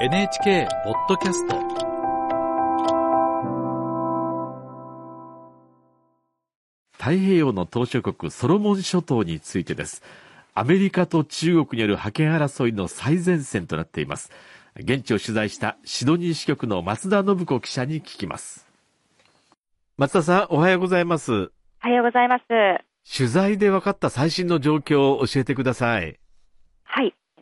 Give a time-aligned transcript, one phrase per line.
[0.00, 1.56] NHK ポッドキャスト。
[6.92, 10.04] 太平洋の島嶼国ソロモン諸島についてです。
[10.54, 14.30] アメリカと中国による覇権争いの最前線となっています。
[14.76, 18.68] 現地を取材したシドニー支局の松田信子記者に聞きます。
[19.96, 21.32] 松田さんおはようございます。
[21.32, 22.44] おはようございます。
[23.10, 26.17] 取材で分かった最新の状況を教えてくださいはい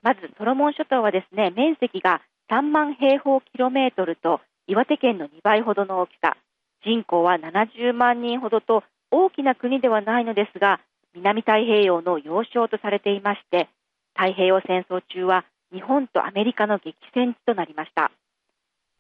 [0.07, 6.37] まずソロモン諸島はですね面積が3万平方キロメートルと岩手県の2倍ほどの大きさ。
[6.85, 10.79] 人口は70万人ほどと大きな国ではないのですが
[11.13, 13.69] 南太平洋の要衝とされていまして
[14.15, 18.13] 太平洋戦争中は日本とアメリカの激戦地となりました。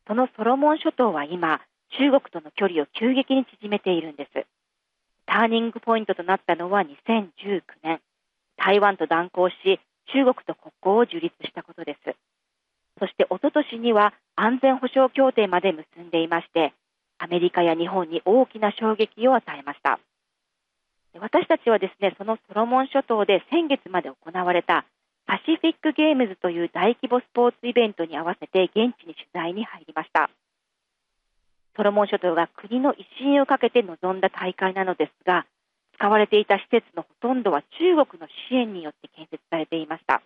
[0.08, 1.60] そのソロモン諸島は今
[2.00, 4.44] 中国との距離を急激に縮めているんです。
[5.24, 8.00] ターニングポイントとなったのは2019年。
[8.56, 9.78] 台湾と断交し
[10.12, 12.16] 中国と国交を樹立したことです。
[12.98, 16.72] そしておととしには安全保障協定まで結んでいまして
[17.18, 19.98] アメリカや日本に大きな衝撃を与えました。
[21.18, 24.84] 私たちはですねそのソロモン諸島で先月まで行われた
[25.26, 30.30] パシフィックゲームズという大規模スポーツイベントに合わせて現地に取材に入りました。
[31.76, 35.46] ソロモン諸島が国の威信をかけて臨んだ大会なのですが
[35.98, 40.22] 使われていた施設のほとんどは中国の支援によって建設されていました。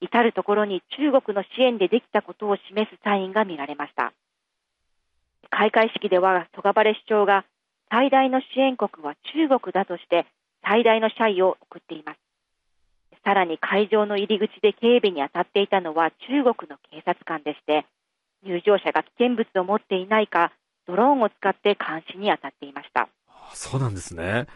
[0.00, 4.12] 至る所に中国の支援でできたことを示すサインが見られました。
[5.50, 7.44] 開会式ではソガバレ市長が
[7.90, 10.26] 最大の支援国は中国だとして
[10.62, 12.18] 最大の謝意を送っています。
[13.24, 17.84] さらに会場の入り口で警備に当たっていたのは中国の警察官でして
[18.44, 20.52] 入場者が危険物を持っていないか
[20.86, 23.08] ドローンを使って監視に当たっていました。
[23.54, 24.46] そうなんですね。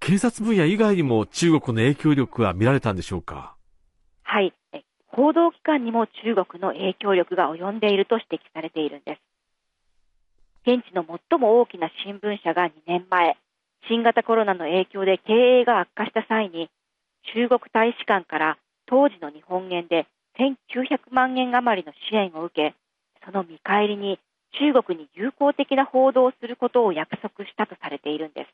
[0.00, 3.56] 警察分野以外にも中国の影響力は見られたんでしょうか？
[4.22, 4.52] はい、
[5.06, 9.20] 報道機関にも中国の影響力が及んでいると指摘されているんです。
[10.66, 13.36] 現地の最も大きな新聞社が2年前、
[13.88, 16.70] 新型コロナの影響で経営が悪化した際に、
[17.34, 20.06] 中国大使館から当時の日本円で
[20.38, 22.74] 1900万円余りの支援を受け、
[23.24, 24.18] その見返りに
[24.58, 28.48] 中国に友好的な報道をすることを約束したとされているんです。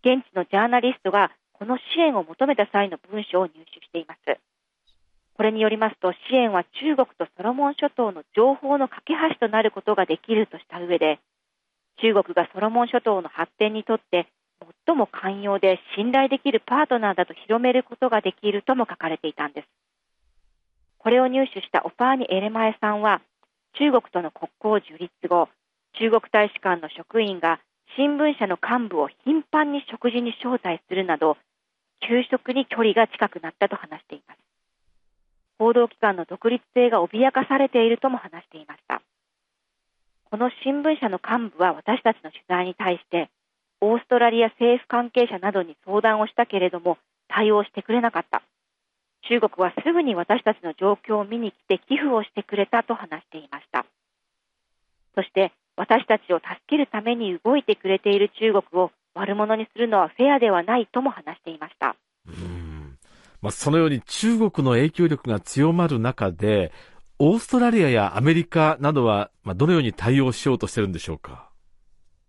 [0.00, 4.40] 現地のジャーナリストがこの支援を求めた際の文書を入手しています。
[5.34, 11.20] これによりますと支援は中国とソロモン諸島の情報の架け橋となることができるとした上で
[12.00, 14.28] 中国がソロモン諸島の発展にとって
[14.86, 19.68] 最も寛容で信頼できるパートナーだと広めることができるとも書かれていたんです
[20.98, 23.20] これを入手したオパーニ・エレマエさんは
[23.78, 24.50] 中国との国
[24.80, 25.48] 交樹立後
[25.98, 27.60] 中国大使館の職員が
[27.96, 31.36] 新聞社の幹部を頻繁に食事に招待するなど
[32.00, 34.38] 給食に距離が近くなったと話しています。
[35.58, 39.02] 報道機関の独立性が脅かされているとも話していました。
[40.30, 43.30] この新聞社の幹部は私たちの取材に対して
[43.80, 48.42] オーストラリア政府関係者などに相談をしたけれども対応してくれなかった。
[49.28, 53.86] 中国はすぐに私たちの状況を見に来て寄付をしてくれたと話していました
[55.14, 61.96] そして私たちを助けるために動いてくれている中国を悪者にするのはフェアではないとも話していました。
[63.42, 66.72] まあ、そのように中国の影響力が強まる中で、
[67.18, 71.50] オーストラリアやアメリカなどは、まあ、どのように対応しようとしてるんでしょうか？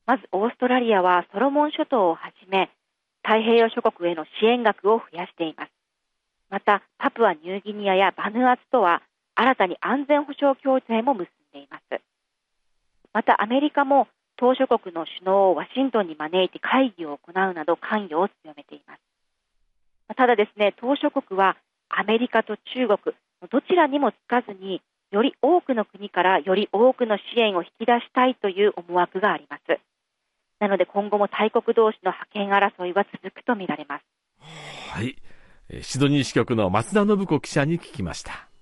[0.05, 2.69] まず、オーストラリアはソロモン諸島をはじめ、
[3.23, 5.71] 太平洋諸国への支援額を増やしています。
[6.53, 9.01] また、パプアニューギニアやバヌアツとは、
[9.33, 11.99] 新たに安全保障協定も結んでいます。
[13.11, 19.01] また、アメリカも、島諸国の首脳をワシントンに招いて会議を行うなど関与を強めています。
[20.15, 21.57] ただですね、島諸国は
[21.89, 23.15] アメリカと中国、
[23.49, 29.79] どちらにもつかずに、より多くの国からより多くの支援を引き出したいという思惑があります。
[30.59, 34.03] なので今後も大国同士の覇権争いは続くとみられます。
[34.93, 35.15] はい。
[35.81, 38.52] シドニー支局の松田信子記者に聞きました。